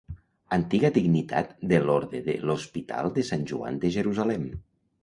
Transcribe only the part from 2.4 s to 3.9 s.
l'Hospital de Sant Joan